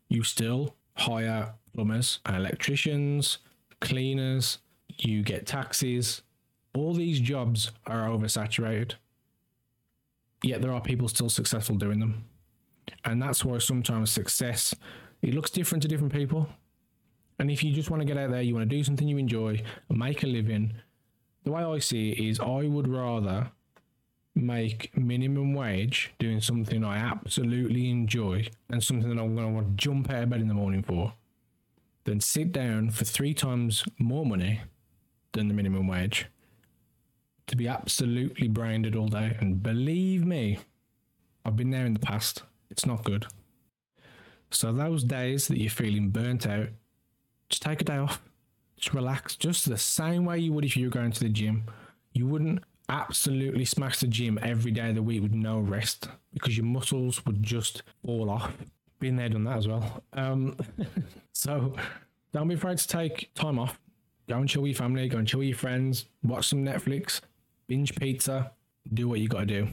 you 0.09 0.23
still 0.23 0.75
hire 0.95 1.53
plumbers 1.73 2.19
and 2.25 2.35
electricians, 2.35 3.39
cleaners, 3.79 4.59
you 4.97 5.23
get 5.23 5.45
taxis. 5.45 6.21
All 6.75 6.93
these 6.93 7.19
jobs 7.19 7.71
are 7.85 8.07
oversaturated. 8.07 8.93
Yet 10.43 10.61
there 10.61 10.73
are 10.73 10.81
people 10.81 11.07
still 11.07 11.29
successful 11.29 11.75
doing 11.75 11.99
them. 11.99 12.25
And 13.05 13.21
that's 13.21 13.45
why 13.45 13.57
sometimes 13.59 14.11
success 14.11 14.75
it 15.21 15.33
looks 15.33 15.49
different 15.49 15.81
to 15.83 15.87
different 15.87 16.13
people. 16.13 16.49
And 17.39 17.49
if 17.49 17.63
you 17.63 17.73
just 17.73 17.89
want 17.89 18.01
to 18.01 18.05
get 18.05 18.17
out 18.17 18.29
there, 18.29 18.41
you 18.41 18.53
want 18.53 18.69
to 18.69 18.75
do 18.75 18.83
something 18.83 19.07
you 19.07 19.17
enjoy 19.17 19.61
and 19.89 19.97
make 19.97 20.23
a 20.23 20.27
living, 20.27 20.73
the 21.43 21.51
way 21.51 21.63
I 21.63 21.79
see 21.79 22.11
it 22.11 22.19
is 22.19 22.39
I 22.39 22.67
would 22.67 22.87
rather 22.87 23.51
make 24.35 24.95
minimum 24.97 25.53
wage 25.53 26.13
doing 26.17 26.41
something 26.41 26.83
I 26.83 26.97
absolutely 26.97 27.89
enjoy 27.89 28.47
and 28.69 28.83
something 28.83 29.09
that 29.09 29.21
I'm 29.21 29.35
going 29.35 29.47
to 29.47 29.53
want 29.53 29.77
to 29.77 29.83
jump 29.83 30.09
out 30.09 30.23
of 30.23 30.29
bed 30.29 30.41
in 30.41 30.47
the 30.47 30.53
morning 30.53 30.81
for, 30.81 31.13
then 32.05 32.19
sit 32.19 32.51
down 32.51 32.89
for 32.89 33.05
three 33.05 33.33
times 33.33 33.83
more 33.99 34.25
money 34.25 34.61
than 35.33 35.47
the 35.47 35.53
minimum 35.53 35.87
wage 35.87 36.27
to 37.47 37.55
be 37.55 37.67
absolutely 37.67 38.47
branded 38.47 38.95
all 38.95 39.07
day. 39.07 39.37
And 39.39 39.61
believe 39.61 40.25
me, 40.25 40.59
I've 41.45 41.55
been 41.55 41.71
there 41.71 41.85
in 41.85 41.93
the 41.93 41.99
past. 41.99 42.43
It's 42.69 42.85
not 42.85 43.03
good. 43.03 43.27
So 44.49 44.71
those 44.71 45.03
days 45.03 45.47
that 45.47 45.59
you're 45.59 45.69
feeling 45.69 46.09
burnt 46.09 46.47
out, 46.47 46.69
just 47.49 47.61
take 47.61 47.81
a 47.81 47.85
day 47.85 47.97
off. 47.97 48.21
Just 48.77 48.93
relax, 48.93 49.35
just 49.35 49.69
the 49.69 49.77
same 49.77 50.25
way 50.25 50.39
you 50.39 50.53
would 50.53 50.65
if 50.65 50.75
you 50.75 50.87
were 50.87 50.93
going 50.93 51.11
to 51.11 51.19
the 51.19 51.29
gym. 51.29 51.63
You 52.13 52.27
wouldn't 52.27 52.63
absolutely 52.89 53.65
smash 53.65 53.99
the 53.99 54.07
gym 54.07 54.39
every 54.41 54.71
day 54.71 54.89
of 54.89 54.95
the 54.95 55.03
week 55.03 55.21
with 55.21 55.33
no 55.33 55.59
rest 55.59 56.09
because 56.33 56.57
your 56.57 56.65
muscles 56.65 57.25
would 57.25 57.41
just 57.41 57.83
fall 58.05 58.29
off. 58.29 58.51
Been 58.99 59.15
there, 59.15 59.29
done 59.29 59.43
that 59.45 59.57
as 59.57 59.67
well. 59.67 60.03
Um, 60.13 60.57
so 61.33 61.75
don't 62.31 62.47
be 62.47 62.55
afraid 62.55 62.77
to 62.77 62.87
take 62.87 63.29
time 63.35 63.59
off. 63.59 63.79
Go 64.27 64.37
and 64.37 64.47
chill 64.47 64.61
with 64.61 64.71
your 64.71 64.77
family, 64.77 65.07
go 65.09 65.17
and 65.17 65.27
chill 65.27 65.39
with 65.39 65.49
your 65.49 65.57
friends, 65.57 66.05
watch 66.23 66.47
some 66.47 66.63
Netflix, 66.63 67.19
binge 67.67 67.93
pizza, 67.95 68.51
do 68.93 69.09
what 69.09 69.19
you 69.19 69.27
got 69.27 69.41
to 69.41 69.45
do. 69.45 69.67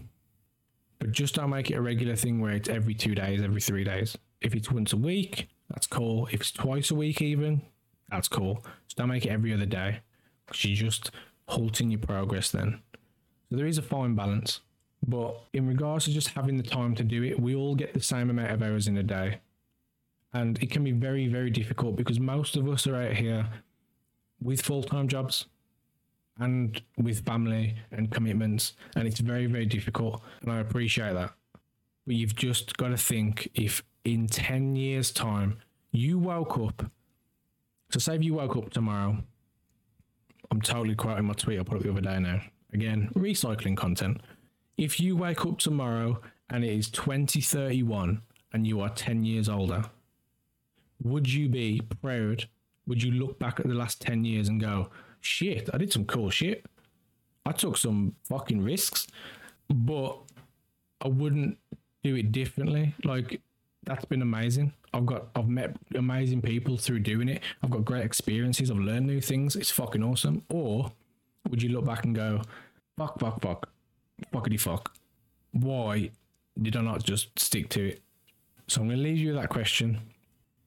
But 0.98 1.12
just 1.12 1.36
don't 1.36 1.50
make 1.50 1.70
it 1.70 1.74
a 1.74 1.80
regular 1.80 2.16
thing 2.16 2.40
where 2.40 2.52
it's 2.52 2.68
every 2.68 2.94
two 2.94 3.14
days, 3.14 3.42
every 3.42 3.60
three 3.60 3.84
days. 3.84 4.18
If 4.40 4.54
it's 4.54 4.70
once 4.70 4.92
a 4.92 4.96
week, 4.96 5.48
that's 5.68 5.86
cool. 5.86 6.26
If 6.32 6.40
it's 6.40 6.52
twice 6.52 6.90
a 6.90 6.94
week, 6.94 7.22
even, 7.22 7.62
that's 8.10 8.28
cool. 8.28 8.64
Just 8.86 8.96
don't 8.96 9.08
make 9.08 9.24
it 9.24 9.30
every 9.30 9.54
other 9.54 9.66
day 9.66 10.00
because 10.46 10.64
you're 10.64 10.90
just 10.90 11.10
halting 11.46 11.90
your 11.90 12.00
progress 12.00 12.50
then. 12.50 12.82
So 13.50 13.57
there 13.57 13.66
is 13.66 13.78
a 13.78 13.83
fine 13.83 14.14
balance. 14.14 14.61
But 15.07 15.42
in 15.52 15.66
regards 15.66 16.04
to 16.04 16.12
just 16.12 16.28
having 16.28 16.57
the 16.57 16.62
time 16.62 16.95
to 16.97 17.02
do 17.02 17.23
it, 17.25 17.40
we 17.40 17.54
all 17.54 17.75
get 17.75 17.95
the 17.95 18.00
same 18.00 18.30
amount 18.30 18.52
of 18.52 18.62
hours 18.62 18.87
in 18.87 18.97
a 18.97 19.02
day. 19.02 19.40
And 20.33 20.62
it 20.62 20.71
can 20.71 20.85
be 20.85 20.92
very, 20.92 21.26
very 21.26 21.50
difficult 21.50 21.97
because 21.97 22.21
most 22.21 22.57
of 22.57 22.69
us 22.69 22.87
are 22.87 22.95
out 22.95 23.14
here 23.14 23.49
with 24.40 24.62
full 24.62 24.83
time 24.83 25.09
jobs 25.09 25.47
and 26.38 26.80
with 26.97 27.25
family 27.25 27.76
and 27.90 28.11
commitments. 28.11 28.75
And 28.95 29.09
it's 29.09 29.21
very, 29.21 29.47
very 29.47 29.66
difficult. 29.66 30.23
And 30.42 30.52
I 30.52 30.61
appreciate 30.61 31.14
that. 31.14 31.33
But 32.07 32.14
you've 32.14 32.37
just 32.37 32.76
got 32.76 32.88
to 32.88 32.97
think 32.97 33.50
if 33.54 33.83
in 34.04 34.26
10 34.26 34.76
years' 34.76 35.11
time 35.11 35.59
you 35.90 36.19
woke 36.19 36.59
up, 36.59 36.90
so 37.90 37.99
say 37.99 38.14
if 38.14 38.23
you 38.23 38.35
woke 38.35 38.57
up 38.57 38.71
tomorrow, 38.71 39.19
I'm 40.50 40.61
totally 40.61 40.95
quoting 40.95 41.25
my 41.25 41.35
tweet 41.35 41.59
I 41.59 41.62
put 41.62 41.78
up 41.78 41.83
the 41.83 41.90
other 41.90 42.00
day 42.00 42.19
now. 42.21 42.40
Again, 42.72 43.10
recycling 43.14 43.76
content. 43.76 44.20
If 44.76 45.00
you 45.00 45.16
wake 45.16 45.44
up 45.44 45.58
tomorrow 45.58 46.20
and 46.48 46.64
it 46.64 46.72
is 46.72 46.88
2031 46.90 48.22
and 48.52 48.66
you 48.66 48.80
are 48.80 48.88
10 48.88 49.24
years 49.24 49.48
older, 49.48 49.84
would 51.02 51.32
you 51.32 51.48
be 51.48 51.82
proud? 52.02 52.48
Would 52.86 53.02
you 53.02 53.12
look 53.12 53.38
back 53.38 53.60
at 53.60 53.68
the 53.68 53.74
last 53.74 54.00
10 54.00 54.24
years 54.24 54.48
and 54.48 54.60
go, 54.60 54.90
shit, 55.20 55.68
I 55.72 55.78
did 55.78 55.92
some 55.92 56.04
cool 56.04 56.30
shit. 56.30 56.66
I 57.46 57.52
took 57.52 57.76
some 57.76 58.14
fucking 58.24 58.62
risks, 58.62 59.06
but 59.68 60.18
I 61.00 61.08
wouldn't 61.08 61.58
do 62.02 62.16
it 62.16 62.32
differently. 62.32 62.94
Like, 63.04 63.40
that's 63.84 64.04
been 64.04 64.22
amazing. 64.22 64.72
I've 64.92 65.06
got, 65.06 65.28
I've 65.34 65.48
met 65.48 65.76
amazing 65.94 66.42
people 66.42 66.76
through 66.76 67.00
doing 67.00 67.28
it. 67.28 67.42
I've 67.62 67.70
got 67.70 67.84
great 67.84 68.04
experiences. 68.04 68.70
I've 68.70 68.78
learned 68.78 69.06
new 69.06 69.20
things. 69.20 69.56
It's 69.56 69.70
fucking 69.70 70.02
awesome. 70.02 70.44
Or 70.50 70.92
would 71.49 71.62
you 71.62 71.70
look 71.70 71.85
back 71.85 72.04
and 72.04 72.14
go, 72.14 72.42
fuck, 72.97 73.18
fuck, 73.18 73.40
fuck, 73.40 73.68
fuckity 74.32 74.61
fuck? 74.61 74.94
Why 75.52 76.11
did 76.61 76.76
I 76.76 76.82
not 76.82 77.02
just 77.02 77.38
stick 77.38 77.68
to 77.70 77.88
it? 77.88 78.02
So 78.68 78.80
I'm 78.80 78.87
going 78.87 78.99
to 78.99 79.02
leave 79.02 79.18
you 79.18 79.32
with 79.32 79.42
that 79.42 79.49
question 79.49 80.00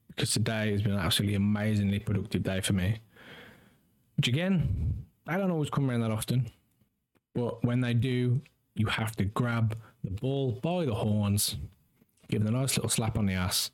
because 0.10 0.32
today 0.32 0.72
has 0.72 0.82
been 0.82 0.94
an 0.94 1.00
absolutely 1.00 1.36
amazingly 1.36 2.00
productive 2.00 2.44
day 2.44 2.62
for 2.62 2.74
me. 2.74 3.00
Which 4.18 4.28
again, 4.28 5.06
I 5.28 5.38
don't 5.38 5.52
always 5.52 5.70
come 5.70 5.90
around 5.90 6.02
that 6.02 6.12
often, 6.12 6.52
but 7.34 7.64
when 7.64 7.82
they 7.82 7.94
do, 7.94 8.42
you 8.76 8.88
have 8.88 9.16
to 9.16 9.26
grab 9.26 9.78
the 10.04 10.12
ball 10.12 10.60
by 10.62 10.86
the 10.86 10.94
horns, 10.94 11.58
give 12.30 12.44
them 12.44 12.56
a 12.56 12.60
nice 12.60 12.76
little 12.76 12.90
slap 12.90 13.18
on 13.18 13.26
the 13.26 13.34
ass, 13.34 13.72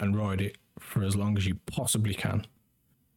and 0.00 0.16
ride 0.16 0.40
it 0.40 0.58
for 0.78 1.02
as 1.02 1.16
long 1.16 1.36
as 1.36 1.46
you 1.46 1.56
possibly 1.66 2.14
can. 2.14 2.46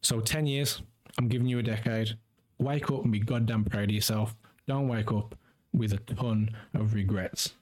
So, 0.02 0.20
10 0.20 0.46
years, 0.46 0.82
I'm 1.18 1.28
giving 1.28 1.46
you 1.46 1.58
a 1.58 1.62
decade. 1.62 2.16
Wake 2.62 2.92
up 2.92 3.02
and 3.02 3.10
be 3.10 3.18
goddamn 3.18 3.64
proud 3.64 3.84
of 3.84 3.90
yourself. 3.90 4.36
Don't 4.68 4.86
wake 4.86 5.10
up 5.10 5.34
with 5.72 5.92
a 5.92 5.96
ton 5.96 6.50
of 6.74 6.94
regrets. 6.94 7.54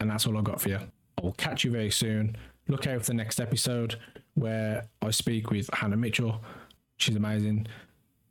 And 0.00 0.10
that's 0.10 0.26
all 0.26 0.36
I've 0.36 0.44
got 0.44 0.60
for 0.60 0.70
you. 0.70 0.80
I 1.18 1.22
will 1.22 1.32
catch 1.32 1.62
you 1.62 1.70
very 1.70 1.92
soon. 1.92 2.36
Look 2.66 2.88
out 2.88 3.00
for 3.00 3.06
the 3.06 3.14
next 3.14 3.38
episode 3.38 3.96
where 4.34 4.88
I 5.00 5.10
speak 5.12 5.50
with 5.50 5.70
Hannah 5.72 5.96
Mitchell. 5.96 6.42
She's 6.96 7.14
amazing. 7.14 7.68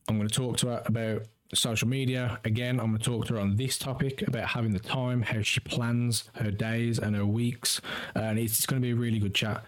I'm 0.10 0.18
going 0.18 0.28
to 0.28 0.36
talk 0.36 0.58
to 0.58 0.68
her 0.68 0.84
about 0.86 1.24
social 1.54 1.88
media. 1.88 2.40
Again, 2.44 2.80
I'm 2.80 2.88
going 2.88 2.98
to 2.98 3.04
talk 3.04 3.28
to 3.28 3.36
her 3.36 3.40
on 3.40 3.56
this 3.56 3.78
topic 3.78 4.28
about 4.28 4.50
having 4.50 4.74
the 4.74 4.80
time, 4.80 5.22
how 5.22 5.42
she 5.42 5.62
plans 5.62 6.30
her 6.36 6.52
days 6.52 7.00
and 7.00 7.16
her 7.16 7.26
weeks. 7.26 7.80
And 8.16 8.38
it's 8.38 8.66
going 8.66 8.82
to 8.82 8.86
be 8.86 8.92
a 8.92 8.96
really 8.96 9.20
good 9.20 9.34
chat. 9.34 9.64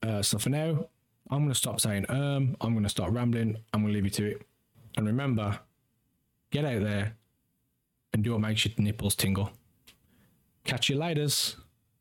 Uh, 0.00 0.22
so 0.22 0.38
for 0.38 0.50
now, 0.50 0.86
I'm 1.28 1.40
going 1.40 1.48
to 1.48 1.54
stop 1.54 1.80
saying 1.80 2.06
um. 2.08 2.56
I'm 2.60 2.72
going 2.72 2.84
to 2.84 2.88
start 2.88 3.10
rambling. 3.12 3.56
I'm 3.72 3.82
going 3.82 3.92
to 3.92 3.94
leave 3.94 4.04
you 4.04 4.10
to 4.10 4.30
it. 4.30 4.42
And 4.96 5.06
remember, 5.06 5.58
get 6.52 6.64
out 6.64 6.82
there 6.82 7.16
and 8.12 8.22
do 8.22 8.32
what 8.32 8.40
makes 8.40 8.64
your 8.64 8.74
nipples 8.78 9.16
tingle. 9.16 9.50
Catch 10.64 10.90
you 10.90 10.96
later. 10.96 11.26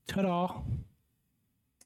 Ta-da. 0.08 0.62